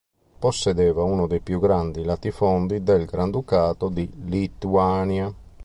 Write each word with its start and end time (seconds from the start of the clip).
Possedeva 0.39 1.03
uno 1.03 1.27
dei 1.27 1.41
più 1.41 1.59
grandi 1.59 2.03
latifondi 2.03 2.81
del 2.81 3.05
Granducato 3.05 3.87
di 3.87 4.09
Lituania. 4.25 5.31